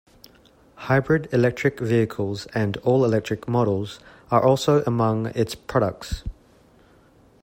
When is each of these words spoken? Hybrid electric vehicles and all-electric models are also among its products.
Hybrid 0.89 1.31
electric 1.31 1.79
vehicles 1.79 2.47
and 2.55 2.75
all-electric 2.77 3.47
models 3.47 3.99
are 4.31 4.43
also 4.43 4.81
among 4.85 5.27
its 5.27 5.53
products. 5.53 6.23